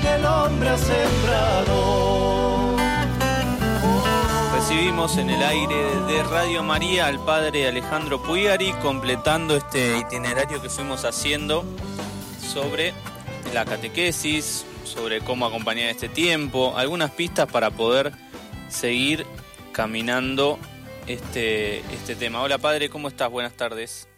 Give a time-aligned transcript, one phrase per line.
[0.00, 2.76] que el hombre ha sembrado.
[4.54, 10.70] Recibimos en el aire de Radio María al padre Alejandro Puyari completando este itinerario que
[10.70, 11.64] fuimos haciendo
[12.40, 12.94] sobre
[13.52, 18.12] la catequesis, sobre cómo acompañar este tiempo, algunas pistas para poder
[18.68, 19.26] seguir
[19.72, 20.58] caminando
[21.06, 22.40] este, este tema.
[22.40, 23.30] Hola padre, ¿cómo estás?
[23.30, 24.08] Buenas tardes.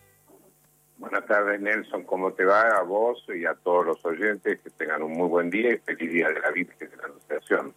[0.99, 4.61] Buenas tardes Nelson, ¿cómo te va a vos y a todos los oyentes?
[4.61, 7.75] Que tengan un muy buen día y feliz día de la Virgen de la Anunciación.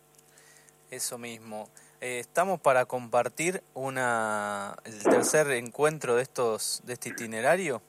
[0.89, 1.69] Eso mismo.
[1.99, 7.81] Eh, estamos para compartir una el tercer encuentro de estos de este itinerario.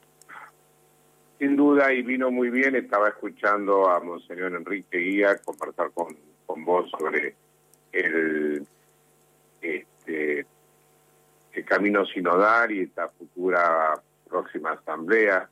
[1.39, 6.65] Sin duda, y vino muy bien, estaba escuchando a Monseñor Enrique Guía conversar con, con
[6.65, 7.35] vos sobre
[7.93, 8.67] el,
[9.61, 10.45] este,
[11.53, 13.93] el camino sinodal y esta futura
[14.31, 15.49] próxima asamblea.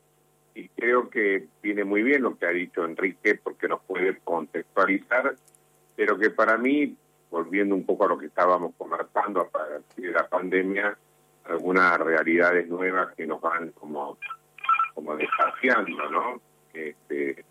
[0.56, 5.36] Y creo que viene muy bien lo que ha dicho Enrique porque nos puede contextualizar,
[5.96, 6.96] pero que para mí,
[7.30, 10.98] volviendo un poco a lo que estábamos conversando a partir de la pandemia,
[11.46, 14.18] algunas realidades nuevas que nos van como,
[14.94, 16.42] como desafiando, ¿no?
[16.74, 17.44] Este,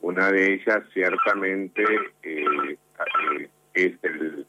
[0.00, 1.82] una de ellas ciertamente
[2.22, 4.46] eh, eh, es el,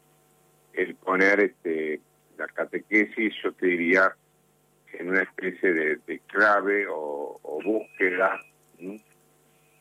[0.73, 1.99] el poner este,
[2.37, 4.15] la catequesis, yo te diría,
[5.11, 8.39] una especie de, clave o, búsqueda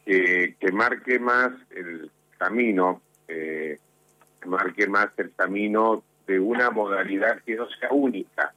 [0.05, 3.79] que, marque más el camino, eh,
[4.41, 8.53] que marque más el camino de una modalidad que no sea única.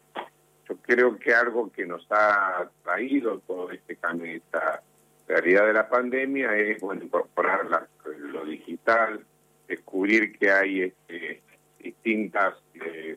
[0.67, 4.81] Yo creo que algo que nos ha traído todo este cambio, esta
[5.27, 7.87] realidad de la pandemia, es incorporar
[8.17, 9.23] lo digital,
[9.67, 11.41] descubrir que hay este,
[11.79, 13.15] distintas eh,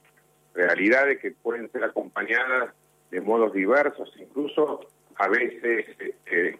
[0.55, 2.75] realidades que pueden ser acompañadas
[3.11, 4.81] de modos diversos, incluso
[5.17, 5.87] a veces,
[6.27, 6.59] eh,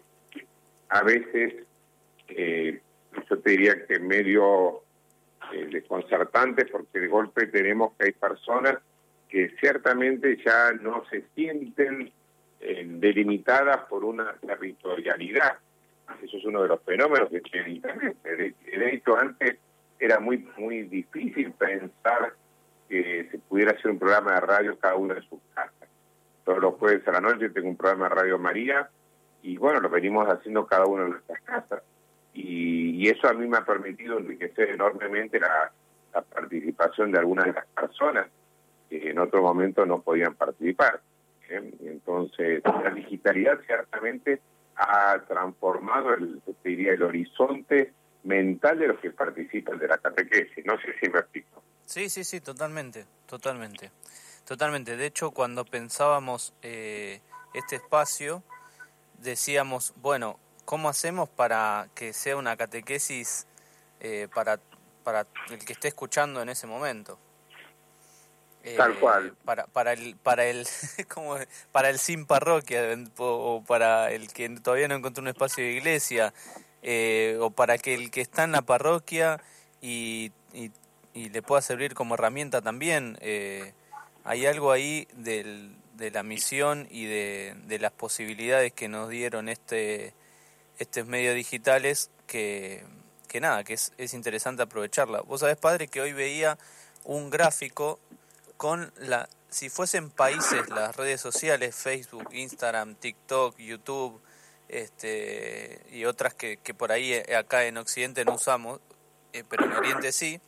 [0.89, 1.65] a veces,
[2.29, 2.81] eh,
[3.29, 4.81] yo te diría que medio
[5.53, 8.77] eh, desconcertantes, porque de golpe tenemos que hay personas
[9.29, 12.11] que ciertamente ya no se sienten
[12.59, 15.59] delimitadas por una territorialidad.
[16.23, 18.17] Eso es uno de los fenómenos que tiene Internet.
[18.23, 19.57] De hecho, antes
[19.99, 22.33] era muy, muy difícil pensar
[22.89, 25.46] que se pudiera hacer un programa de radio cada uno en su casa
[26.47, 28.89] todos los jueves a la noche tengo un programa de Radio María
[29.41, 31.83] y bueno, lo venimos haciendo cada uno en nuestras casas.
[32.33, 35.71] Y, eso a mí me ha permitido enriquecer enormemente la,
[36.33, 38.27] participación de algunas de las personas
[38.89, 41.01] que en otro momento no podían participar.
[41.49, 41.71] ¿eh?
[41.81, 44.41] Entonces, la digitalidad ciertamente
[44.77, 47.93] ha transformado el, diría, el horizonte
[48.23, 50.65] mental de los que participan de la catequesis.
[50.65, 51.61] No sé si me explico.
[51.85, 53.91] Sí, sí, sí, totalmente, totalmente.
[54.47, 54.95] Totalmente.
[54.95, 57.19] De hecho, cuando pensábamos eh,
[57.53, 58.43] este espacio,
[59.19, 63.45] decíamos, bueno, ¿cómo hacemos para que sea una catequesis
[63.99, 64.61] eh, para,
[65.03, 67.19] para el que esté escuchando en ese momento?
[68.77, 69.35] Tal eh, cual.
[69.43, 70.65] Para, para el, para el,
[71.13, 71.35] como,
[71.73, 72.83] para el sin parroquia
[73.17, 76.33] o para el que todavía no encontró un espacio de iglesia
[77.41, 79.41] o para que el que está en la parroquia
[79.81, 80.71] y, y,
[81.13, 83.17] y le pueda servir como herramienta también.
[83.19, 83.73] Eh,
[84.27, 90.13] hay algo ahí del, de la misión y de, las posibilidades que nos dieron este
[90.79, 92.83] estos medios digitales que,
[93.29, 95.21] que nada, que es, es interesante aprovecharla.
[95.21, 96.57] Vos sabés, padre, que hoy veía
[97.05, 97.99] un gráfico
[98.57, 104.21] con la, si fuesen países, las redes sociales, Facebook, Instagram, TikTok, YouTube,
[104.67, 108.81] este, y otras que, que por ahí eh, acá en Occidente no usamos,
[109.31, 110.41] eh, pero en Oriente sí,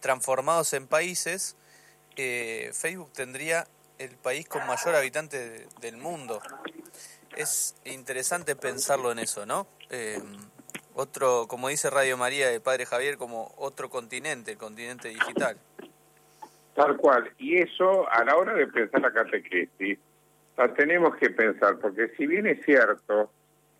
[0.00, 1.56] transformados en países,
[2.16, 3.66] eh, Facebook tendría
[3.98, 6.40] el país con mayor habitante del mundo.
[7.36, 9.66] Es interesante pensarlo en eso, ¿no?
[9.90, 10.20] Eh,
[10.94, 15.56] otro, como dice Radio María de Padre Javier, como otro continente, el continente digital.
[16.74, 17.30] Tal cual.
[17.38, 19.98] Y eso, a la hora de pensar la catequesis,
[20.56, 23.30] la tenemos que pensar, porque si bien es cierto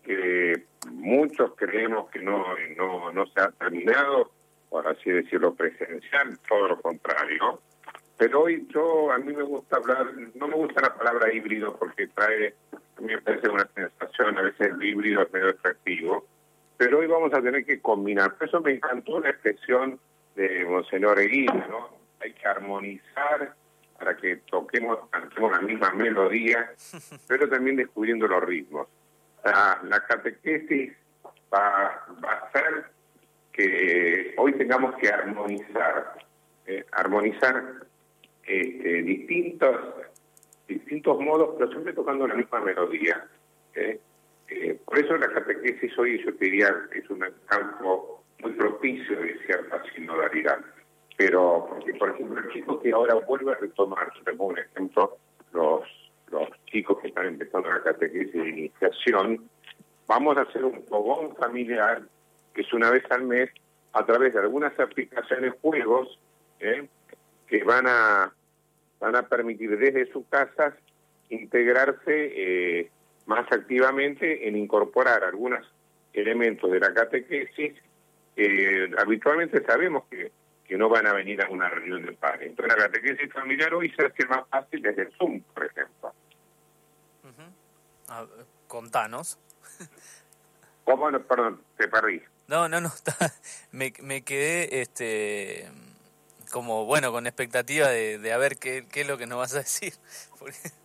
[0.03, 2.43] que muchos creemos que no,
[2.75, 4.31] no, no se ha terminado,
[4.69, 7.61] por así decirlo, presencial, todo lo contrario,
[8.17, 12.07] pero hoy yo, a mí me gusta hablar, no me gusta la palabra híbrido porque
[12.07, 16.25] trae, a mí me parece una sensación, a veces el híbrido es medio efectivo,
[16.77, 18.35] pero hoy vamos a tener que combinar.
[18.35, 19.99] Por eso me encantó la expresión
[20.35, 21.89] de Monseñor Eguina, ¿no?
[22.21, 23.55] Hay que armonizar
[23.97, 26.71] para que toquemos, cantemos la misma melodía,
[27.27, 28.87] pero también descubriendo los ritmos.
[29.43, 30.93] La, la catequesis
[31.53, 32.85] va, va a hacer
[33.51, 36.17] que hoy tengamos que armonizar,
[36.65, 37.85] eh, armonizar
[38.45, 39.75] este, distintos,
[40.67, 43.25] distintos modos, pero siempre tocando la misma melodía.
[43.75, 43.99] ¿eh?
[44.49, 49.81] Eh, por eso la catequesis hoy, yo diría, es un campo muy propicio de cierta
[49.95, 50.59] sinodalidad.
[51.17, 55.17] Pero, porque, por ejemplo, el chico que ahora vuelve a retomar, un ejemplo,
[55.53, 55.81] los,
[56.31, 59.47] los chicos que están empezando la catequesis de iniciación,
[60.07, 62.01] vamos a hacer un fogón familiar,
[62.53, 63.49] que es una vez al mes,
[63.93, 66.19] a través de algunas aplicaciones, juegos,
[66.59, 66.87] ¿eh?
[67.53, 68.33] Que van a,
[68.99, 70.73] van a permitir desde sus casas
[71.29, 72.89] integrarse eh,
[73.27, 75.63] más activamente en incorporar algunos
[76.13, 77.73] elementos de la catequesis.
[78.35, 80.31] Eh, habitualmente sabemos que,
[80.65, 82.49] que no van a venir a una reunión de padres.
[82.49, 86.11] Entonces la catequesis familiar hoy se hace más fácil desde el Zoom, por ejemplo.
[88.67, 89.37] contanos.
[90.85, 91.11] ¿Cómo?
[91.11, 92.19] No, perdón, te perdí.
[92.47, 92.89] No, no, no,
[93.71, 95.69] me, me quedé este
[96.53, 99.55] como, bueno, con expectativa de, de a ver qué, qué es lo que nos vas
[99.55, 99.93] a decir.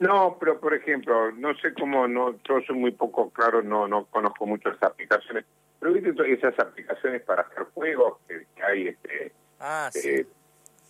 [0.00, 4.04] No, pero por ejemplo, no sé cómo, no, yo soy muy poco claro, no no
[4.04, 5.44] conozco mucho esas aplicaciones,
[5.80, 10.08] pero viste todas esas aplicaciones para hacer juegos que, hay, este, ah, sí.
[10.08, 10.24] eh,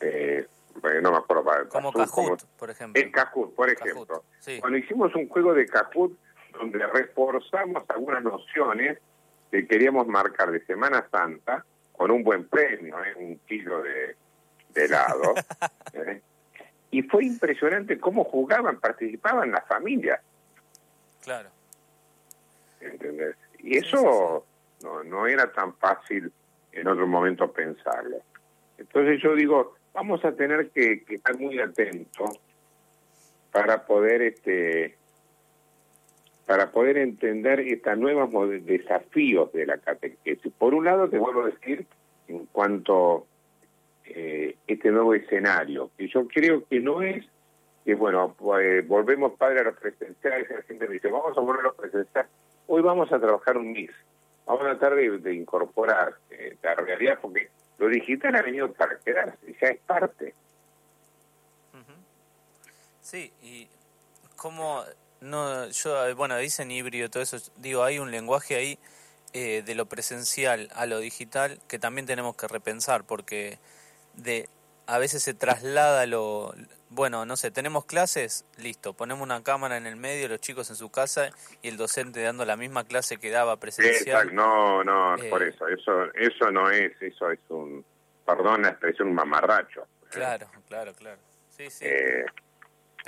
[0.00, 0.46] eh,
[1.00, 1.43] no me acuerdo.
[1.43, 3.02] Para, como Kahoot, por ejemplo.
[3.02, 4.25] El Kahoot, por ejemplo.
[4.61, 6.12] Cuando hicimos un juego de Kahoot
[6.52, 8.99] donde reforzamos algunas nociones
[9.50, 11.64] que queríamos marcar de Semana Santa
[11.98, 13.12] con un buen premio, ¿eh?
[13.16, 14.16] un kilo de,
[14.72, 15.34] de helado.
[15.92, 16.22] ¿eh?
[16.92, 20.20] y fue impresionante cómo jugaban, participaban las familias.
[21.22, 21.50] Claro.
[22.80, 23.36] ¿Entendés?
[23.58, 24.46] Y eso
[24.82, 26.32] No, no era tan fácil
[26.70, 28.18] en otro momento pensarlo.
[28.78, 32.38] Entonces yo digo, vamos a tener que, que estar muy atentos
[33.50, 34.96] para poder este
[36.48, 38.30] para poder entender estos nuevos
[38.64, 40.50] desafíos de la catequesis.
[40.56, 41.86] Por un lado, te vuelvo a decir,
[42.26, 43.26] en cuanto
[44.06, 47.26] eh, este nuevo escenario, que yo creo que no es
[47.84, 51.60] que, bueno, pues, volvemos padre a los presenciales, la gente me dice, vamos a volver
[51.60, 52.30] a los presenciales,
[52.66, 53.92] hoy vamos a trabajar un mix,
[54.46, 59.54] vamos a tratar de, incorporar eh, la realidad, porque lo digital ha venido para quedarse,
[59.60, 60.32] ya es parte.
[63.02, 63.68] Sí, y
[64.36, 64.82] cómo
[65.20, 68.78] no, yo, bueno, dicen híbrido, todo eso, digo, hay un lenguaje ahí
[69.32, 73.58] eh, de lo presencial a lo digital que también tenemos que repensar, porque
[74.14, 74.48] de
[74.86, 76.54] a veces se traslada lo,
[76.88, 80.76] bueno, no sé, tenemos clases, listo, ponemos una cámara en el medio, los chicos en
[80.76, 81.30] su casa
[81.60, 84.34] y el docente dando la misma clase que daba presencial.
[84.34, 87.84] no, no, eh, por eso, eso, eso no es, eso es un,
[88.24, 89.86] perdón la expresión, un mamarracho.
[90.10, 91.20] Claro, claro, claro.
[91.50, 91.84] Sí, sí.
[91.86, 92.24] Eh,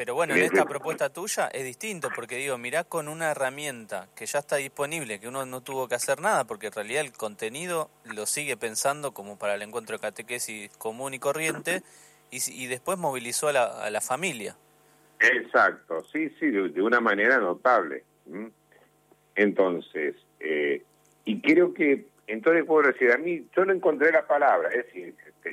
[0.00, 4.24] pero bueno, en esta propuesta tuya es distinto, porque digo, mirá con una herramienta que
[4.24, 7.90] ya está disponible, que uno no tuvo que hacer nada, porque en realidad el contenido
[8.04, 11.82] lo sigue pensando como para el encuentro de catequesis común y corriente,
[12.30, 14.56] y, y después movilizó a la, a la familia.
[15.20, 18.04] Exacto, sí, sí, de, una manera notable.
[19.34, 20.82] Entonces, eh,
[21.26, 25.14] y creo que, entonces puedo decir, a mí, yo no encontré la palabra, es decir,
[25.42, 25.50] que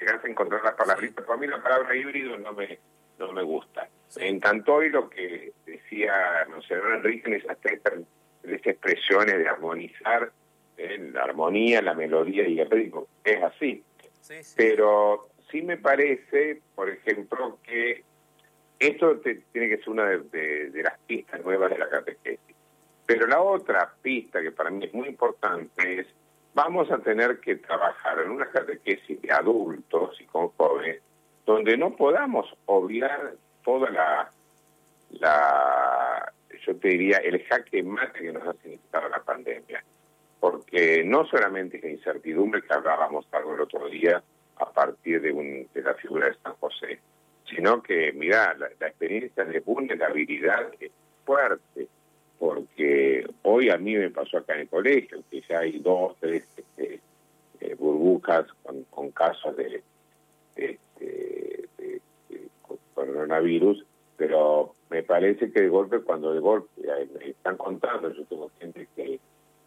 [0.00, 2.80] llegas a encontrar la palabra, pero a mí la palabra híbrido no me
[3.26, 3.88] no me gusta.
[4.16, 7.80] Me encantó hoy lo que decía Monseñor Enrique en esas tres,
[8.42, 10.30] expresiones de armonizar
[10.76, 11.10] ¿eh?
[11.12, 13.06] la armonía, la melodía y el ritmo.
[13.24, 13.82] Es así.
[14.56, 18.04] Pero sí me parece, por ejemplo, que
[18.78, 19.20] esto
[19.52, 22.56] tiene que ser una de, de, las pistas nuevas de la catequesis.
[23.06, 26.06] Pero la otra pista que para mí es muy importante es,
[26.54, 31.02] vamos a tener que trabajar en una catequesis de adultos y con jóvenes
[31.46, 33.34] donde no podamos obviar
[33.64, 34.30] toda la,
[35.10, 36.32] la
[36.66, 39.84] yo te diría, el jaque mate que nos ha significado la pandemia.
[40.40, 44.22] Porque no solamente es la incertidumbre que hablábamos algo el otro día
[44.56, 47.00] a partir de, un, de la figura de San José,
[47.48, 50.92] sino que, mira, la, experiencia de vulnerabilidad es
[51.24, 51.88] fuerte,
[52.38, 56.46] porque hoy a mí me pasó acá en el colegio, que ya hay dos, tres
[56.56, 57.00] este,
[57.60, 58.46] eh, burbujas
[58.90, 59.82] con casos de,
[60.54, 60.78] de
[62.94, 63.84] coronavirus,
[64.16, 64.74] pero
[65.52, 66.70] que de golpe, cuando de golpe
[67.24, 69.20] están contando, yo tengo gente que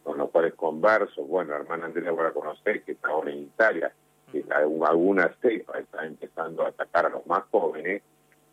[0.03, 3.91] con los cuales converso, bueno, hermana Andrea voy a conocer, que está ahora en Italia,
[4.31, 8.01] que algunas cepas están empezando a atacar a los más jóvenes,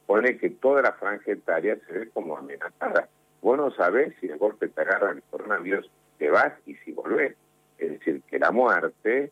[0.06, 3.08] pone que toda la franja etaria se ve como amenazada.
[3.40, 5.88] Vos no sabés si de golpe te agarra el coronavirus,
[6.18, 7.36] te vas y si volvés.
[7.78, 9.30] Es decir, que la muerte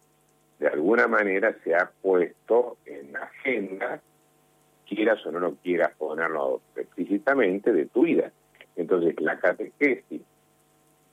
[0.60, 4.00] de alguna manera se ha puesto en la agenda
[4.94, 6.60] quieras o no lo quieras ponerlo
[7.02, 8.32] explícitamente, de tu vida.
[8.76, 10.22] Entonces, la catequesis,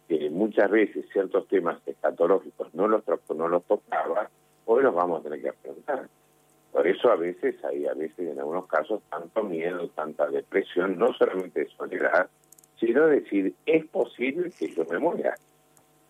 [0.08, 3.03] que muchas veces ciertos temas escatológicos no los,
[3.36, 4.29] no los tocaba,
[4.65, 6.08] hoy los vamos a tener que afrontar.
[6.72, 11.13] Por eso a veces hay, a veces en algunos casos, tanto miedo, tanta depresión, no
[11.13, 12.29] solamente de soledad,
[12.79, 15.36] sino decir, es posible que yo me muera.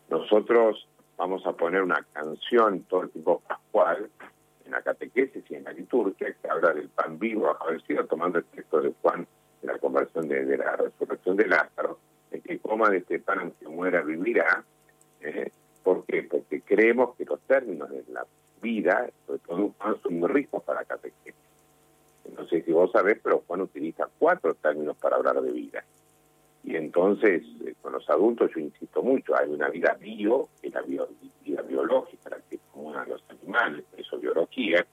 [0.09, 4.09] Nosotros vamos a poner una canción todo el tiempo pascual
[4.65, 7.55] en la catequesis y en la liturgia que habla del pan vivo
[7.87, 9.27] sido tomando el texto de Juan
[9.61, 11.99] de la conversión de, la resurrección de Lázaro,
[12.31, 14.63] el que coma de este pan aunque muera vivirá.
[15.21, 15.51] ¿eh?
[15.83, 16.23] ¿Por qué?
[16.23, 18.25] Porque creemos que los términos de la
[18.61, 21.35] vida, sobre todo Juan, son muy ricos para catequesis.
[22.37, 25.83] No sé si vos sabés, pero Juan utiliza cuatro términos para hablar de vida.
[26.63, 30.73] Y entonces, eh, con los adultos yo insisto mucho, hay una vida bio, que es
[30.73, 34.85] la vida biológica, la que es común a los animales, eso biología.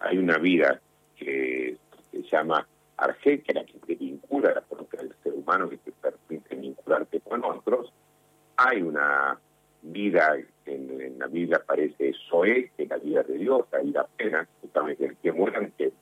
[0.00, 0.80] Hay una vida
[1.16, 1.76] que
[2.10, 2.66] se llama
[3.02, 6.54] arge, que es la que te vincula, la propia del ser humano, que te permite
[6.54, 7.92] vincularte con otros.
[8.56, 9.38] Hay una
[9.82, 14.06] vida, en, en la Biblia aparece Zoe, que es la vida de Dios, la vida
[14.16, 15.92] plena, justamente el que muera, en que,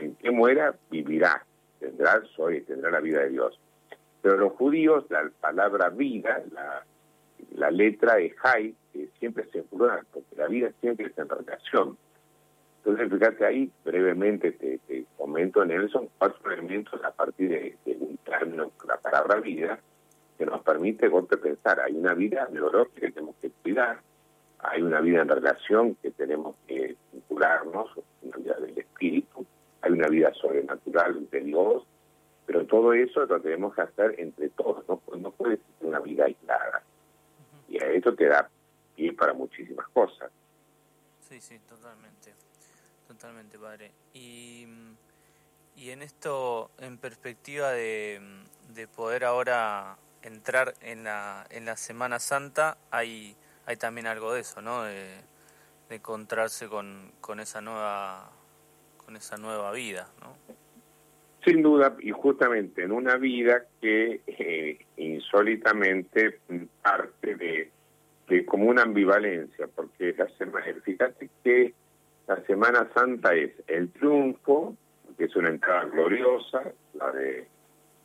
[0.00, 1.44] en que muera, vivirá,
[1.80, 3.58] tendrá Zoe, tendrá la vida de Dios.
[4.20, 6.84] Pero los judíos, la palabra vida, la,
[7.52, 11.98] la letra es hay, que siempre se plural, porque la vida siempre está en relación.
[12.78, 14.78] Entonces, fíjate ahí, brevemente te,
[15.16, 19.78] comento, Nelson, cuatro elementos a partir de, un término, la palabra vida,
[20.38, 24.00] que nos permite golpe pensar, hay una vida biológica que tenemos que cuidar,
[24.60, 27.90] hay una vida en relación que tenemos que vincularnos,
[28.22, 29.44] una vida del espíritu,
[29.82, 31.84] hay una vida sobrenatural de Dios,
[32.46, 36.24] pero todo eso lo tenemos que hacer entre todos, no, no puede ser una vida
[36.24, 36.82] aislada.
[37.68, 38.48] Y a esto te da
[38.96, 40.30] pie para muchísimas cosas.
[41.20, 42.32] Sí, sí, totalmente,
[43.08, 43.90] totalmente, padre.
[44.14, 44.66] Y,
[45.76, 48.20] y en esto, en perspectiva de,
[48.74, 53.34] de poder ahora entrar en la, en la Semana Santa, hay,
[53.66, 54.84] hay también algo de eso, ¿no?
[54.84, 55.26] De,
[55.90, 58.30] encontrarse con, con esa nueva
[58.98, 60.36] con esa nueva vida, ¿no?
[61.42, 66.40] Sin duda, y justamente en una vida que eh, insólitamente
[66.82, 67.70] parte de,
[68.28, 71.72] de, como una ambivalencia, porque la semana, fíjate que
[72.28, 74.76] la Semana Santa es el triunfo,
[75.16, 77.48] que es una entrada gloriosa, la de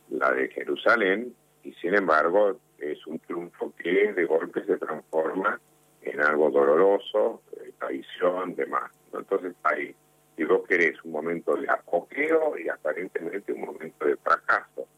[0.08, 5.60] la de Jerusalén, y sin embargo es un triunfo que de golpe se transforma
[6.02, 7.42] en algo doloroso,
[7.78, 8.90] traición, demás.
[9.12, 9.94] Entonces hay
[10.36, 14.88] si vos querés un momento de apogeo y aparentemente un momento de fracaso.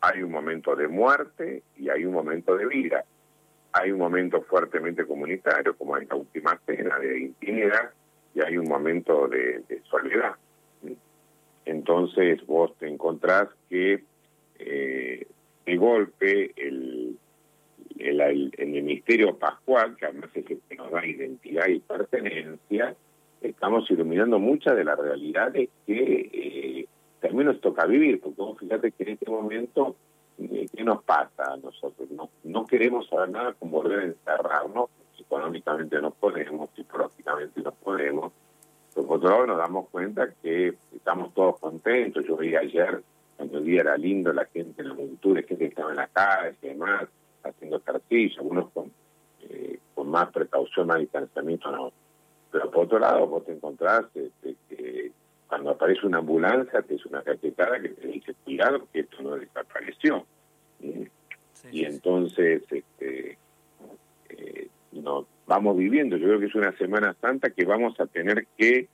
[0.00, 3.04] Hay un momento de muerte y hay un momento de vida.
[3.72, 7.92] Hay un momento fuertemente comunitario, como en la última cena de intimidad,
[8.38, 10.36] y hay un momento de, soledad.
[11.64, 14.04] Entonces vos te encontrás que
[14.58, 15.26] eh,
[15.66, 17.18] de golpe el,
[17.98, 22.96] el, el, el, misterio pascual, que además es el que nos da identidad y pertenencia,
[23.42, 26.86] estamos iluminando muchas de las realidades que eh,
[27.20, 29.96] también nos toca vivir, porque fíjate que en este momento,
[30.38, 32.10] eh, ¿qué nos pasa a nosotros?
[32.10, 34.88] No, no queremos saber nada con volver a encerrarnos,
[35.28, 38.32] económicamente no podemos, psicológicamente no podemos,
[38.94, 43.02] pero por otro lado nos damos cuenta que estamos todos contentos, yo veía ayer,
[43.36, 46.08] cuando el día era lindo, la gente en la multitud, gente que estaba en la
[46.08, 47.04] calle y demás,
[47.44, 48.90] haciendo ejercicio, algunos con,
[49.42, 51.92] eh, con más precaución, más distanciamiento, no.
[52.50, 55.12] Pero por otro lado, vos te encontrás este, que
[55.46, 59.36] cuando aparece una ambulancia, te es una cachetada que te dice, cuidado, que esto no
[59.36, 60.26] desapareció.
[61.70, 63.38] y entonces, este,
[64.30, 66.16] eh, nos vamos viviendo.
[66.16, 68.88] Yo creo que es una Semana Santa que vamos a tener que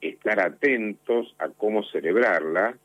[0.00, 2.76] estar atentos a cómo celebrarla,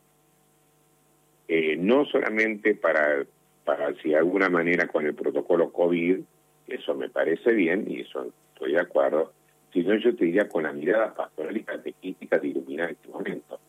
[1.48, 3.26] eh, no solamente para,
[3.66, 6.20] para, si de alguna manera con el protocolo COVID,
[6.68, 9.32] eso me parece bien y eso estoy de acuerdo,
[9.74, 13.60] sino yo te diría con la mirada pastoral y catequística de iluminar este momento.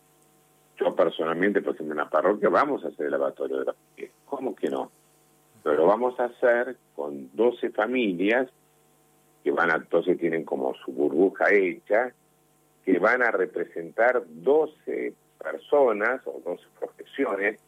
[0.77, 3.75] Yo personalmente, por ejemplo, en la parroquia vamos a hacer el lavatorio de la.
[4.25, 4.91] ¿Cómo que no?
[5.63, 8.49] Pero vamos a hacer con 12 familias
[9.43, 12.13] que van a, entonces tienen como su burbuja hecha,
[12.85, 17.59] que van a representar 12 personas o 12 profesiones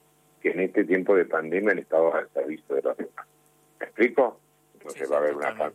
[0.42, 3.28] que en este tiempo de pandemia han estado al servicio de los demás.
[3.80, 4.40] ¿Me explico?
[4.74, 5.72] Entonces va a haber una,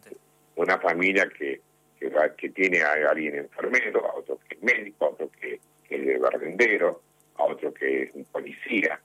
[0.57, 1.61] una familia que
[1.99, 6.21] que, que tiene a alguien enfermero, a otro que es médico, a otro que, es
[6.21, 7.01] barrendero,
[7.37, 9.01] a otro que es un policía,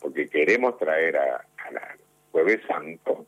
[0.00, 1.96] porque queremos traer a, a la
[2.32, 3.26] Jueves Santo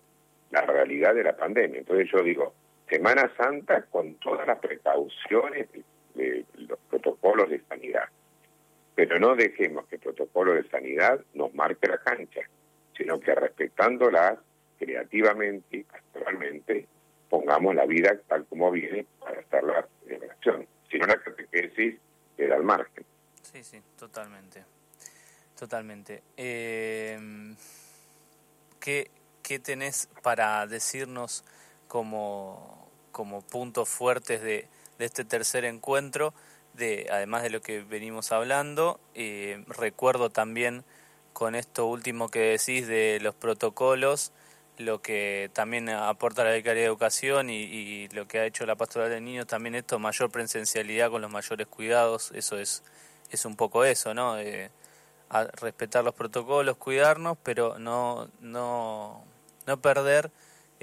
[0.50, 1.81] la realidad de la pandemia.
[1.81, 2.54] Entonces yo digo,
[2.93, 5.67] Semana Santa con todas las precauciones
[6.15, 8.05] de, los protocolos de sanidad,
[8.95, 12.43] pero no dejemos que el protocolo de sanidad nos marque la cancha,
[12.95, 14.39] sino que respetándolas
[14.79, 16.87] creativamente y pastoralmente
[17.31, 20.67] pongamos la vida tal como viene para estarla en acción.
[20.91, 21.99] Si no, la catequesis
[22.37, 23.07] queda al margen.
[23.41, 24.65] Sí, sí, totalmente.
[25.59, 26.23] Totalmente.
[26.37, 27.19] Eh,
[28.79, 29.11] ¿qué,
[29.43, 31.43] ¿Qué tenés para decirnos
[31.93, 32.82] como,
[33.12, 36.35] como puntos fuertes de, de este tercer encuentro,
[36.75, 39.00] de, además de lo que venimos hablando.
[39.14, 40.85] Eh, recuerdo también
[41.33, 44.33] con esto último que decís de los protocolos,
[44.78, 49.11] lo que también aporta la Vicaría de Educación y, lo que ha hecho la Pastoral
[49.11, 52.83] de Niños, también esto, mayor presencialidad con los mayores cuidados, eso es,
[53.31, 54.37] es un poco eso, ¿no?
[55.54, 59.25] respetar los protocolos, cuidarnos, pero no, no,
[59.66, 60.31] no perder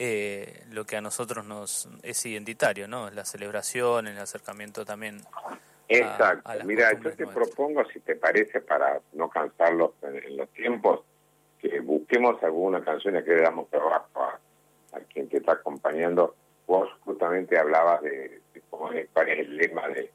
[0.01, 3.09] eh, lo que a nosotros nos es identitario, ¿no?
[3.09, 5.19] La celebración, el acercamiento también.
[5.89, 6.49] Exacto.
[6.63, 11.01] Mira, yo te propongo, si te parece, para no cansarlos en, los tiempos,
[11.59, 14.39] que busquemos alguna canción que le damos trabajo a,
[15.11, 16.33] quien te está acompañando.
[16.65, 18.39] Vos justamente hablabas de,
[18.69, 20.09] cómo es, cuál es el lema de,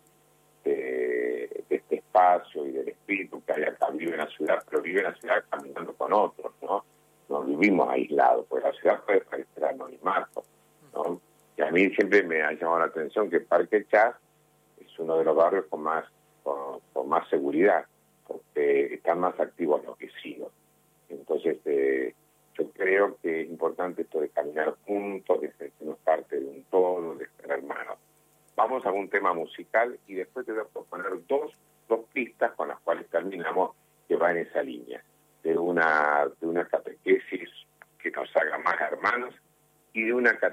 [0.64, 3.90] de, este espacio y del espíritu que hay acá.
[3.92, 6.86] Vive en la ciudad, pero vive en la ciudad caminando con otros, ¿no?
[7.28, 10.44] No vivimos aislados, porque la ciudad puede parecer anonimato,
[10.92, 11.20] ¿no?
[11.56, 14.14] Y a mí siempre me ha llamado la atención que Parque Chas
[14.78, 16.04] es uno de los barrios con más
[16.44, 17.86] con, más seguridad,
[18.26, 20.50] porque están más activos los vecinos.
[21.08, 22.14] Entonces, eh,
[22.56, 27.14] yo creo que es importante esto de caminar juntos, de sentirnos parte de un todo,
[27.14, 27.98] de ser hermanos.
[28.56, 31.52] Vamos a un tema musical y después te voy a proponer dos,
[31.88, 33.72] dos pistas con las cuales terminamos
[34.06, 35.02] que va en esa línea,
[35.42, 37.50] de una, de una catequesis
[37.98, 39.34] que nos haga más hermanos
[39.92, 40.38] y de una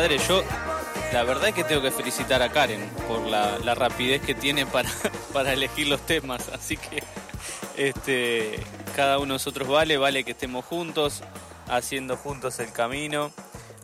[0.00, 0.42] padre, yo
[1.12, 4.88] la verdad es que tengo que felicitar a Karen por la, rapidez que tiene para,
[5.34, 6.48] para elegir los temas.
[6.48, 7.02] Así que
[7.76, 8.58] este,
[8.96, 11.22] cada uno de nosotros vale, vale que estemos juntos,
[11.68, 13.30] haciendo juntos el camino.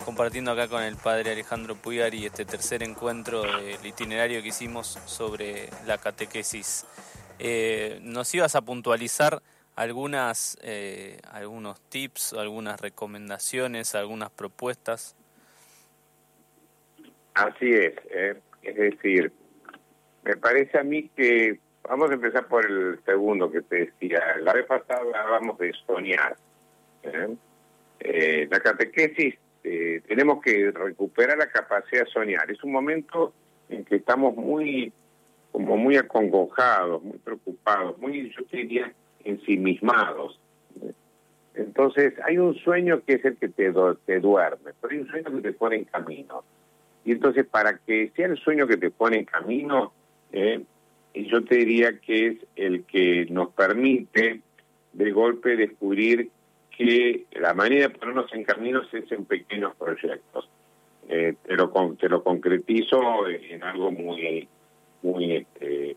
[0.07, 5.69] compartiendo acá con el padre Alejandro Puyari este tercer encuentro del itinerario que hicimos sobre
[5.85, 6.87] la catequesis.
[7.39, 9.43] Eh, nos ibas a puntualizar
[9.75, 15.15] algunas, eh, algunos tips, algunas recomendaciones, algunas propuestas.
[17.37, 18.35] Así es, eh.
[18.63, 19.31] es decir,
[20.25, 24.21] me parece a mí que vamos a empezar por el segundo que te decía.
[24.41, 26.37] La vez pasada hablábamos de soñar.
[27.03, 27.29] ¿eh?
[28.01, 32.51] Eh, la catequesis eh, tenemos que recuperar la capacidad de soñar.
[32.51, 33.35] Es un momento
[33.69, 34.93] en que estamos muy
[35.53, 38.93] como muy acongojados, muy preocupados, muy, yo diría,
[39.25, 40.39] ensimismados.
[41.55, 43.73] Entonces, hay un sueño que es el que te,
[44.05, 46.45] te duerme, pero hay un sueño que te pone en camino.
[47.07, 49.93] Y entonces, para que sea el sueño que te pone en camino,
[50.33, 50.61] eh,
[51.15, 54.43] yo te diría que es el que nos permite
[54.93, 56.31] de golpe descubrir
[56.77, 60.49] que la manera de ponernos en caminos es en pequeños proyectos.
[61.09, 64.49] Eh, te, lo, te lo concretizo en algo muy,
[65.03, 65.97] muy, este,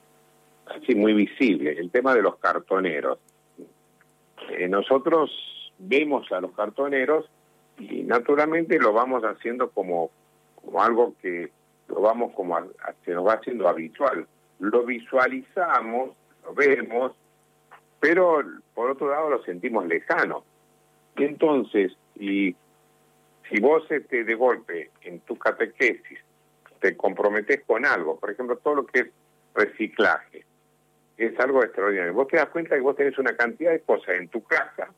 [0.68, 3.18] así muy visible, el tema de los cartoneros.
[4.52, 5.32] Eh, nosotros
[5.80, 7.26] vemos a los cartoneros
[7.80, 10.12] y naturalmente lo vamos haciendo como,
[10.64, 11.52] como algo que
[11.88, 12.68] lo vamos como a,
[13.06, 14.28] se nos va haciendo habitual.
[14.60, 16.12] Lo visualizamos,
[16.44, 17.14] lo vemos,
[18.00, 18.42] pero
[18.74, 20.44] por otro lado lo sentimos lejano.
[21.16, 22.56] Entonces, y
[23.50, 26.20] si vos este, de golpe en tu catequesis
[26.80, 29.08] te comprometes con algo, por ejemplo, todo lo que es
[29.54, 30.46] reciclaje,
[31.18, 32.14] es algo extraordinario.
[32.14, 34.90] Vos te das cuenta que vos tenés una cantidad de cosas en tu casa,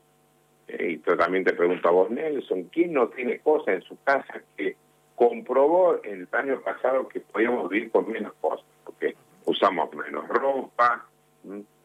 [0.68, 4.42] eh, y también te pregunto a vos, Nelson, ¿quién no tiene cosas en su casa
[4.56, 4.76] que
[5.16, 8.66] comprobó el año pasado que podíamos vivir con menos cosas?
[8.84, 11.06] Porque usamos menos ropa,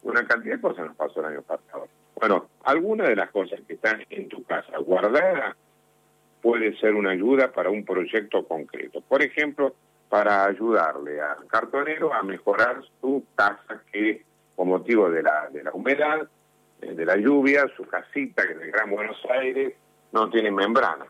[0.03, 1.89] una cantidad de cosas nos pasó el año pasado.
[2.15, 5.57] Bueno, alguna de las cosas que están en tu casa guardadas
[6.41, 9.01] puede ser una ayuda para un proyecto concreto.
[9.01, 9.75] Por ejemplo,
[10.09, 14.23] para ayudarle al cartonero a mejorar su casa que,
[14.55, 16.29] con motivo de la, de la humedad,
[16.81, 19.75] eh, de la lluvia, su casita, que en el Gran Buenos Aires
[20.13, 21.07] no tiene membrana.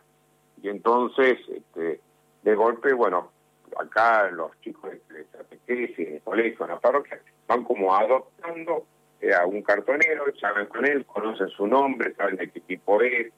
[0.63, 2.01] Y entonces, este,
[2.47, 3.33] de golpe, bueno,
[3.77, 5.27] acá los chicos de
[5.67, 8.87] en el colegio, en la parroquia, van como adoptando
[9.21, 13.33] eh, a un cartonero, saben con él, conocen su nombre, saben de qué tipo es,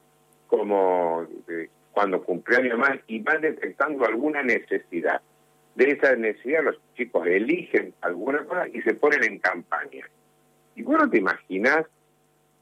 [0.45, 5.21] como de, cuando cumpleaños más, y van detectando alguna necesidad.
[5.73, 10.07] De esa necesidad los chicos eligen alguna cosa y se ponen en campaña.
[10.75, 11.87] Y bueno, te imaginas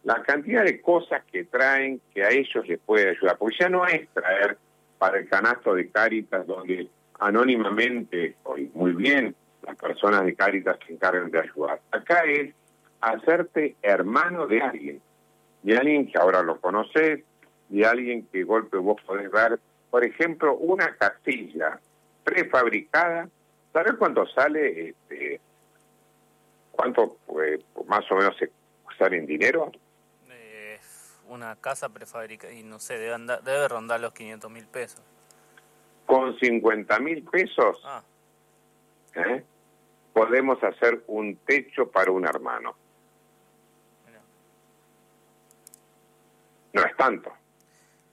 [0.06, 3.86] la cantidad de cosas que traen que a ellos les puede ayudar, porque ya no
[3.86, 4.58] es traer
[4.98, 10.94] para el canasto de Cáritas donde anónimamente, hoy muy bien, las personas de Cáritas se
[10.94, 11.82] encargan de ayudar.
[11.92, 12.54] Acá es
[13.02, 15.02] hacerte hermano de alguien,
[15.64, 17.24] de alguien que ahora lo conoces,
[17.70, 21.80] de alguien que golpe vos podés ver, por ejemplo, una casilla
[22.24, 23.30] prefabricada,
[23.74, 24.90] ¿sabes cuánto sale?
[24.90, 25.40] Este,
[26.72, 28.52] ¿Cuánto pues, más o menos se
[28.98, 29.72] sale en dinero?
[31.30, 35.02] Una casa prefabricada, y no sé, debe, debe rondar los 500 mil pesos.
[36.06, 38.02] Con 50 mil pesos ah.
[39.16, 39.44] ¿eh?
[40.14, 42.76] podemos hacer un techo para un hermano.
[46.74, 47.32] No es tanto.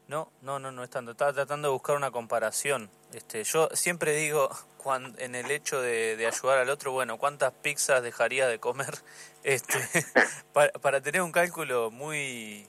[0.09, 1.13] No, no, no, no es tanto.
[1.13, 2.91] Estaba tratando de buscar una comparación.
[3.13, 7.53] Este, yo siempre digo, cuando, en el hecho de, de, ayudar al otro, bueno, ¿cuántas
[7.53, 8.95] pizzas dejaría de comer?
[9.45, 9.79] Este,
[10.55, 12.67] para, para tener un cálculo muy,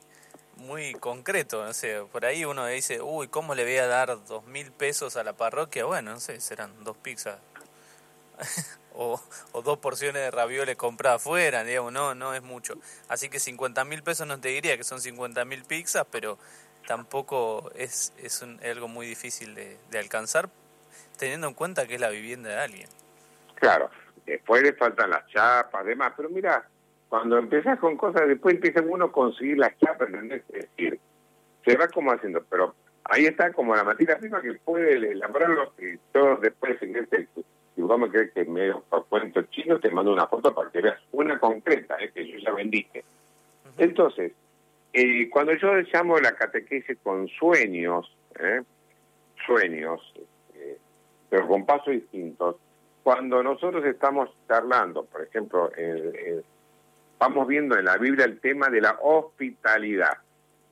[0.58, 4.46] muy concreto, no sé, por ahí uno dice, uy, ¿cómo le voy a dar dos
[4.46, 5.86] mil pesos a la parroquia?
[5.86, 7.40] Bueno, no sé, serán dos pizzas
[8.94, 9.22] o,
[9.64, 12.76] dos porciones de ravioles compradas afuera, digamos, no, no es mucho.
[13.08, 16.38] Así que 50 mil pesos no te diría que son 50 mil pizzas, pero
[16.88, 20.50] tampoco es, es un, algo muy difícil de, de, alcanzar,
[21.18, 22.90] teniendo en cuenta que es la vivienda de alguien.
[23.56, 23.90] Claro,
[24.26, 26.68] después le faltan las chapas, demás, pero mira,
[27.10, 30.44] cuando empiezas con cosas, después empieza uno a conseguir las chapas, ¿entendés?
[30.50, 31.00] Es decir,
[31.64, 35.98] se va como haciendo, pero ahí está como la materia prima que puede elaborarlo y
[36.12, 37.28] todos después en este
[37.76, 38.72] si vos me crees que me
[39.10, 42.54] cuento chino, te mando una foto para que veas una concreta, eh, que yo ya
[42.54, 43.00] vendiste.
[43.00, 43.84] Uh -huh.
[43.84, 44.32] Entonces,
[44.94, 48.62] eh, cuando yo llamo la catequesis con sueños, eh,
[49.46, 50.00] sueños,
[50.54, 50.78] eh,
[51.30, 52.56] pero con pasos distintos,
[53.04, 55.70] cuando nosotros estamos charlando, por ejemplo,
[57.20, 60.18] vamos viendo en la Biblia el tema de la hospitalidad.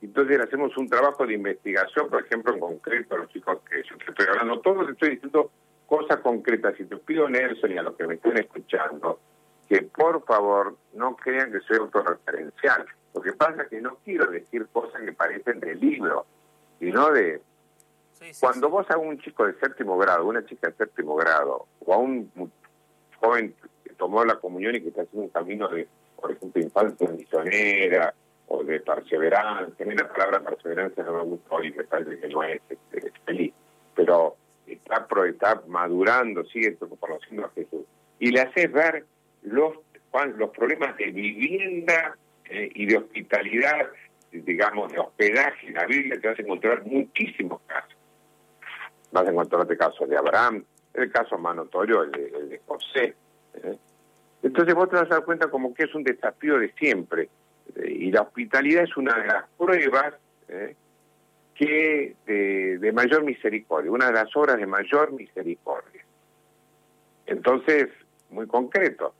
[0.02, 3.96] Entonces hacemos un trabajo de investigación, por ejemplo, en concreto, a los chicos que yo
[3.96, 5.50] te estoy hablando, todos estoy diciendo
[5.86, 6.78] cosas concretas.
[6.78, 9.18] Y te pido, Nelson, y a los que me estén escuchando,
[9.68, 12.84] que por favor no crean que soy autorreferencial.
[13.14, 16.26] Lo que pasa es que no quiero decir cosas que parecen de libro,
[16.78, 17.40] sino de,
[18.12, 18.72] Sí, sí, Cuando sí.
[18.72, 22.30] vos a un chico de séptimo grado, una chica de séptimo grado, o a un
[23.20, 25.88] joven que tomó la comunión y que está haciendo un camino de,
[26.24, 28.14] por ejemplo, infancia misionera
[28.48, 32.28] o de perseverancia, a mí la palabra perseverancia no me gusta hoy, me parece que
[32.28, 33.52] no es, este, es feliz,
[33.94, 34.34] pero
[34.66, 37.84] está, está madurando, sigue conociendo a Jesús.
[38.18, 39.04] Y le haces ver
[39.42, 39.74] los,
[40.36, 42.16] los problemas de vivienda
[42.48, 43.88] eh, y de hospitalidad,
[44.32, 45.72] digamos, de hospedaje.
[45.72, 47.98] La Biblia te vas a encontrar muchísimos casos
[49.12, 53.14] vas a encontrarte casos de Abraham, el caso más notorio, el de, el de José.
[54.54, 57.28] Entonces vos te vas a dar cuenta como que es un desafío de siempre.
[57.74, 60.14] eh, y la hospitalidad es una de las pruebas
[60.46, 60.76] ¿eh?
[61.56, 66.04] que de, mayor misericordia, una de las obras de mayor misericordia.
[67.26, 67.88] Entonces,
[68.30, 69.12] muy concreto.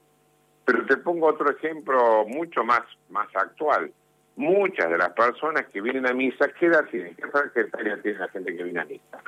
[0.65, 3.93] Pero te pongo otro ejemplo mucho más, más actual.
[4.37, 7.17] Muchas de las personas que vienen a misa, ¿qué edad tienen?
[7.17, 9.21] ¿Qué etaria tiene la gente que viene a misa?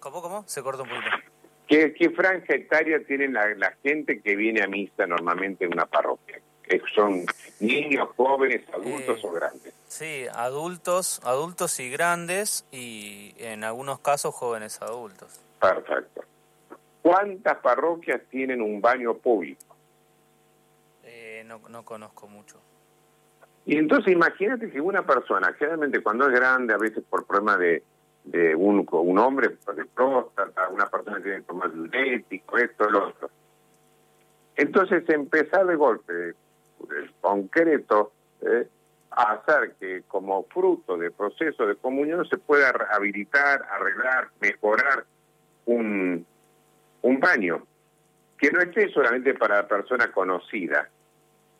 [0.00, 0.42] ¿Cómo, cómo?
[0.46, 1.10] Se corta un poquito.
[1.66, 5.86] ¿Qué, qué franja etaria tiene la, la gente que viene a misa normalmente en una
[5.86, 6.40] parroquia?
[6.62, 7.24] ¿Que ¿Son
[7.60, 9.74] niños, jóvenes, adultos Eh, o grandes?
[9.88, 15.40] Sí, adultos, adultos y grandes y en algunos casos jóvenes adultos.
[15.60, 16.22] Perfecto.
[17.02, 19.76] ¿Cuántas parroquias tienen un baño público?
[21.04, 22.60] Eh, no, no conozco mucho.
[23.64, 27.82] Y entonces imagínate que una persona, generalmente cuando es grande, a veces por problemas de,
[28.26, 33.08] de un, un hombre de próstata, una persona que tiene que tomar diurético, esto, lo
[33.08, 33.30] otro.
[34.56, 36.34] Entonces empezar de golpe, de
[37.20, 38.12] concreto,
[38.42, 38.68] eh,
[39.10, 45.04] a hacer que como fruto del proceso de comunión se pueda habilitar, arreglar, mejorar
[45.66, 46.26] un,
[47.02, 47.62] un baño,
[48.38, 50.88] que no esté solamente para la persona conocida,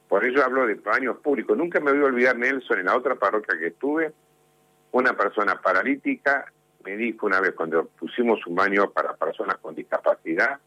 [0.09, 1.57] por ello hablo de baños públicos.
[1.57, 4.13] Nunca me voy a olvidar, Nelson, en la otra parroquia que estuve,
[4.93, 6.47] una persona paralítica
[6.87, 10.61] me dijo una vez cuando pusimos un baño para personas con discapacidad,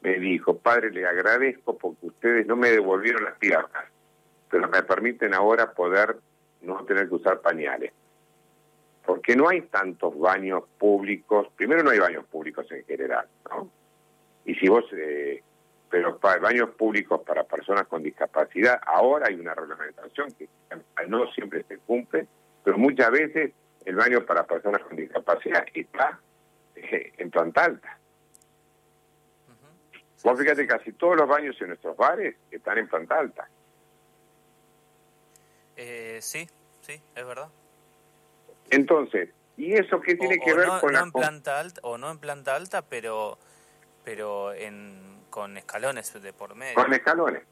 [0.00, 3.84] me dijo, padre, le agradezco porque ustedes no me devolvieron las piernas,
[4.50, 6.16] pero me permiten ahora poder
[6.62, 7.92] no tener que usar pañales.
[9.04, 13.68] Porque no hay tantos baños públicos, primero no hay baños públicos en general, ¿no?
[14.46, 15.42] Y si vos eh,
[15.90, 20.48] pero para baños públicos para personas con discapacidad, ahora hay una reglamentación que
[21.06, 22.26] no siempre se cumple,
[22.64, 23.52] pero muchas veces
[23.84, 26.18] el baño para personas con discapacidad está
[26.76, 27.98] eh, en planta alta.
[30.22, 33.46] Vos fíjate, casi todos los baños en nuestros bares están en planta alta.
[35.76, 36.48] Eh, sí,
[36.80, 37.48] sí, es verdad.
[38.70, 41.04] Entonces, ¿y eso qué tiene O- que o ver no, con no la...
[41.04, 43.38] en planta alta o no en planta alta, pero
[44.02, 46.74] pero en con escalones de por medio.
[46.74, 47.42] con escalones?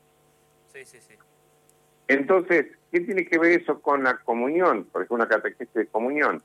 [0.72, 1.14] Sí, sí, sí.
[2.12, 4.84] Entonces, ¿qué tiene que ver eso con la comunión?
[4.84, 6.42] Por ejemplo, una catequesis de comunión.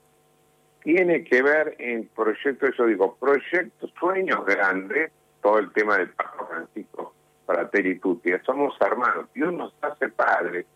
[0.82, 5.10] Tiene que ver en proyectos, yo digo, proyectos, sueños grandes,
[5.42, 8.30] todo el tema del Papa Francisco para Tutti.
[8.44, 10.66] Somos hermanos, Dios nos hace padres,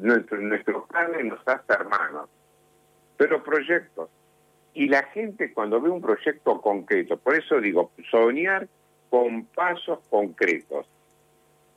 [0.00, 2.28] nuestro, nuestro Padre nos hace hermanos,
[3.16, 4.10] pero proyectos.
[4.74, 8.68] Y la gente cuando ve un proyecto concreto, por eso digo, soñar
[9.08, 10.86] con pasos concretos.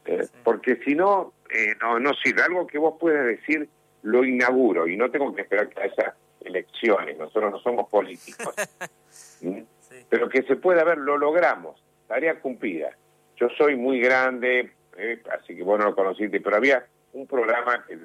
[0.08, 0.32] Eh, Sí.
[0.44, 2.42] Porque si no, eh, no, no sirve.
[2.42, 3.70] Algo que vos puedas decir,
[4.04, 7.18] lo inauguro y no tengo que esperar que haya elecciones.
[7.18, 8.56] Nosotros no somos políticos.
[9.42, 9.60] ¿Mm?
[9.80, 10.06] sí.
[10.10, 11.82] Pero que se pueda ver, lo logramos.
[12.08, 12.92] Tarea cumplida.
[13.36, 17.86] Yo soy muy grande, eh, así que vos no lo conociste, pero había un programa
[17.86, 17.98] que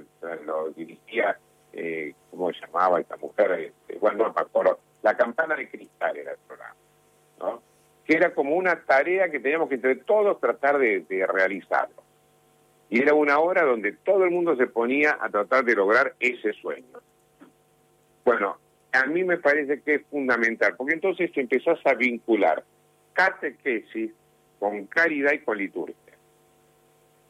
[0.45, 1.39] lo dirigía,
[1.73, 3.53] eh, ¿cómo se llamaba esta mujer?
[3.53, 4.79] Este, bueno, no me acuerdo.
[5.03, 6.77] La campana de cristal era el programa,
[7.39, 7.63] ¿no?
[8.05, 12.03] Que era como una tarea que teníamos que entre todos tratar de, de realizarlo.
[12.91, 16.53] Y era una hora donde todo el mundo se ponía a tratar de lograr ese
[16.53, 17.01] sueño.
[18.25, 18.59] Bueno,
[18.93, 22.63] a mí me parece que es fundamental, porque entonces empezás a vincular
[23.15, 24.13] catequesis
[24.59, 25.97] con caridad y con liturgia.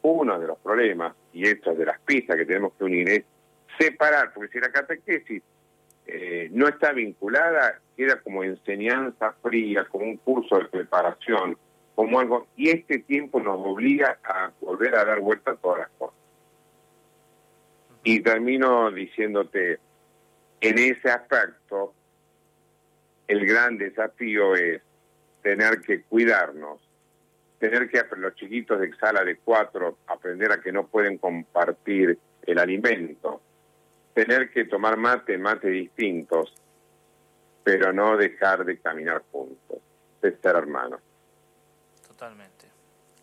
[0.01, 3.23] Uno de los problemas, y esto es de las pistas que tenemos que unir, es
[3.79, 5.41] separar, porque si la catequesis
[6.05, 11.57] eh, no está vinculada, queda como enseñanza fría, como un curso de preparación,
[11.95, 15.89] como algo, y este tiempo nos obliga a volver a dar vuelta a todas las
[15.97, 16.15] cosas.
[18.03, 19.79] Y termino diciéndote,
[20.59, 21.93] en ese aspecto,
[23.27, 24.81] el gran desafío es
[25.41, 26.79] tener que cuidarnos,
[27.59, 32.59] tener que los chiquitos de sala de cuatro aprender a que no pueden compartir el
[32.59, 33.41] alimento,
[34.13, 36.53] tener que tomar mate, mate distintos,
[37.63, 39.79] pero no dejar de caminar juntos,
[40.21, 40.99] de ser hermanos.
[42.07, 42.67] Totalmente.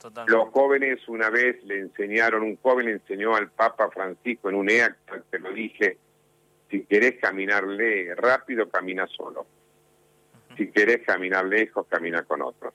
[0.00, 0.32] Totalmente.
[0.32, 4.70] Los jóvenes una vez le enseñaron, un joven le enseñó al Papa Francisco en un
[4.70, 5.98] acto, te lo dije,
[6.70, 7.64] Si querés caminar
[8.16, 9.46] rápido, camina solo.
[10.56, 12.72] Si querés caminar lejos, camina con otros.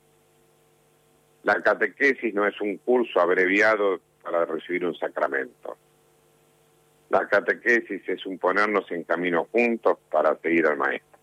[1.43, 5.77] La catequesis no es un curso abreviado para recibir un sacramento.
[7.09, 11.14] La catequesis es un ponernos en camino juntos para seguir al maestro.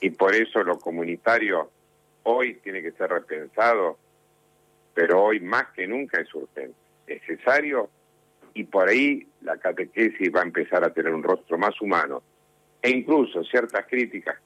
[0.00, 1.70] Y por eso lo comunitario
[2.22, 3.98] hoy tiene que ser repensado,
[4.94, 6.74] pero hoy más que nunca es urgente,
[7.06, 7.90] necesario,
[8.54, 12.22] y por ahí la catequesis va a empezar a tener un rostro más humano.
[12.82, 14.38] E incluso ciertas críticas,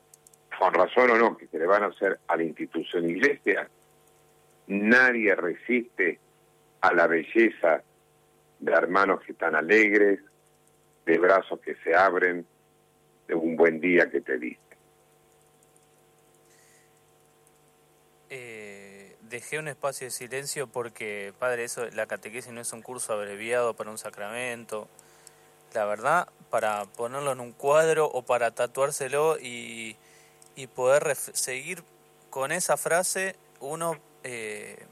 [0.58, 3.68] con razón o no, que se le van a hacer a la institución iglesia,
[4.66, 6.18] nadie resiste
[6.80, 7.82] a la belleza
[8.58, 10.20] de hermanos que están alegres,
[11.06, 12.46] de brazos que se abren,
[13.26, 14.63] de un buen día que te diste.
[18.36, 23.12] Eh, dejé un espacio de silencio porque, padre, eso, la catequesis no es un curso
[23.12, 24.88] abreviado para un sacramento.
[25.72, 29.96] La verdad, para ponerlo en un cuadro o para tatuárselo y,
[30.56, 31.84] y poder seguir
[32.28, 34.84] con esa frase, uno eh,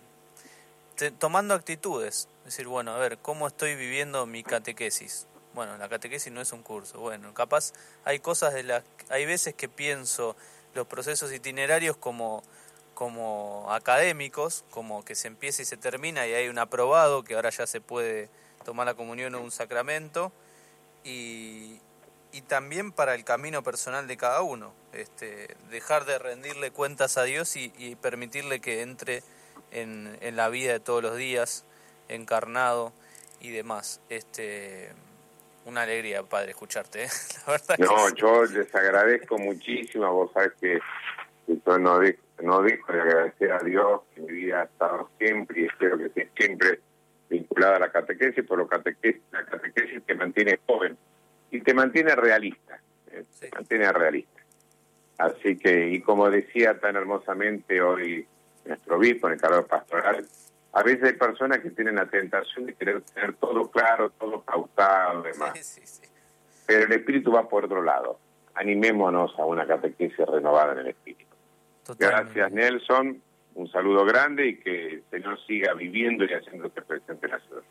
[1.19, 2.29] tomando actitudes.
[2.45, 5.27] Decir, bueno, a ver, ¿cómo estoy viviendo mi catequesis?
[5.53, 7.01] Bueno, la catequesis no es un curso.
[7.01, 7.73] Bueno, capaz
[8.05, 8.85] hay cosas de las...
[9.09, 10.37] Hay veces que pienso
[10.75, 12.45] los procesos itinerarios como,
[13.03, 17.51] como académicos, como que se empieza y se termina y hay un aprobado, que ahora
[17.51, 18.29] ya se puede
[18.65, 20.31] tomar la comunión o un sacramento.
[21.03, 21.81] Y,
[22.31, 24.73] y también para el camino personal de cada uno.
[24.93, 29.25] Este, dejar de rendirle cuentas a Dios y, permitirle que entre
[29.73, 31.65] en, en, la vida de todos los días,
[32.07, 32.93] encarnado
[33.41, 34.01] y demás.
[34.11, 34.93] Este,
[35.65, 37.03] una alegría, Padre, escucharte.
[37.03, 37.09] ¿eh?
[37.49, 40.09] La verdad no, yo les agradezco muchísimo.
[40.13, 40.79] Vos sabés que
[41.47, 45.63] yo no dejo, no dejo de agradecer a Dios que mi vida ha estado siempre
[45.63, 46.81] y espero que esté siempre
[47.29, 50.97] vinculada a la catequesis, por lo catequesis, la catequesis te mantiene joven
[51.51, 54.41] y te mantiene realista, eh, te mantiene realista.
[55.19, 58.27] Así que, y como decía tan hermosamente hoy
[58.65, 60.27] nuestro obispo en el calor pastoral,
[60.73, 65.23] a veces hay personas que tienen la tentación de querer tener todo claro, todo pautado,
[65.23, 66.01] demás.
[66.67, 68.19] Pero el espíritu va por otro lado.
[68.55, 71.32] Animémonos a una catequesis renovada en el espíritu.
[71.99, 73.23] Gracias, Nelson.
[73.55, 77.63] Un saludo grande y que el Señor siga viviendo y haciéndose presente en la ciudad.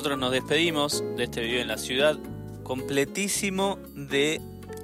[0.00, 2.16] nosotros nos despedimos de este video en la ciudad
[2.62, 4.40] completísimo de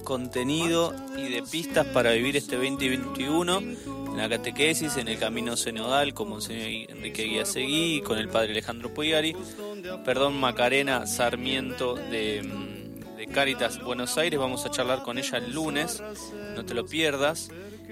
[0.07, 6.15] contenido y de pistas para vivir este 2021 en la catequesis, en el camino senodal
[6.15, 9.37] con Monseñor Enrique Guiaseguí y con el padre Alejandro Puyari,
[10.05, 15.53] perdón, Macarena Sarmiento de, mm, de Caritas Buenos Aires, vamos a charlar con ella el
[15.53, 16.01] lunes,
[16.55, 17.51] no te lo pierdas.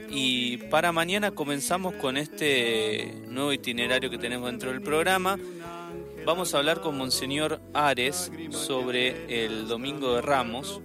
[0.09, 5.37] Y para mañana comenzamos con este nuevo itinerario que tenemos dentro del programa.
[6.25, 10.81] Vamos a hablar con Monseñor Ares sobre el Domingo de Ramos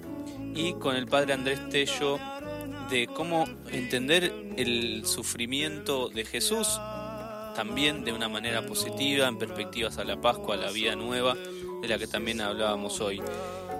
[0.55, 2.19] y con el Padre Andrés Tello
[2.89, 6.79] de cómo entender el sufrimiento de Jesús
[7.55, 11.87] también de una manera positiva en perspectivas a la Pascua, a la vida nueva de
[11.87, 13.21] la que también hablábamos hoy.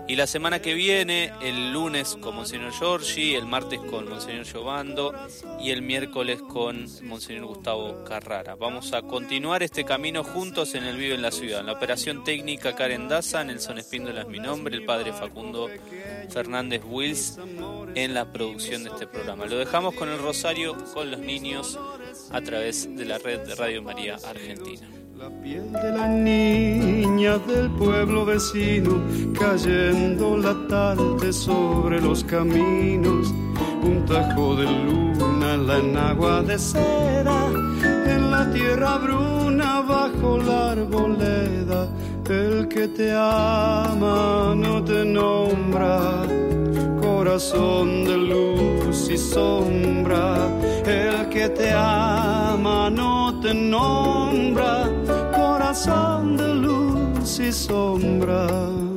[0.09, 5.13] Y la semana que viene, el lunes con Monseñor Giorgi, el martes con Monseñor Giovando
[5.61, 8.55] y el miércoles con Monseñor Gustavo Carrara.
[8.55, 11.59] Vamos a continuar este camino juntos en el Vive en la Ciudad.
[11.59, 15.69] En la operación técnica Karen Daza, Nelson Espíndola es mi nombre, el padre Facundo
[16.31, 17.37] Fernández Wills
[17.93, 19.45] en la producción de este programa.
[19.45, 21.77] Lo dejamos con el Rosario, con los niños,
[22.31, 24.89] a través de la red de Radio María Argentina.
[25.19, 29.01] La piel de la niña del pueblo vecino
[29.38, 33.27] cayendo la tarde sobre los caminos.
[33.84, 37.47] Un tajo de luna, la enagua de seda,
[38.05, 41.89] en la tierra bruna bajo la arboleda.
[42.29, 46.23] El que te ama no te nombra,
[47.01, 50.48] corazón de luz y sombra.
[50.85, 54.89] El que te ama no te nombra
[55.86, 58.88] corazón de luz y sombra.